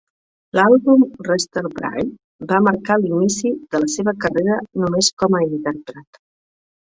[0.57, 2.05] L'àlbum "Rester vrai"
[2.53, 6.21] va marcar l'inici de la seva carrera només com a intèrpret.